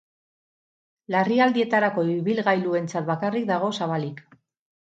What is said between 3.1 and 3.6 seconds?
bakarrik